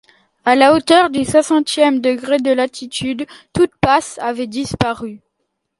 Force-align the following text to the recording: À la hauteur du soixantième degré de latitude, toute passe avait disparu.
À 0.45 0.55
la 0.55 0.73
hauteur 0.73 1.11
du 1.11 1.23
soixantième 1.25 2.01
degré 2.01 2.39
de 2.39 2.49
latitude, 2.49 3.27
toute 3.53 3.69
passe 3.81 4.17
avait 4.17 4.47
disparu. 4.47 5.21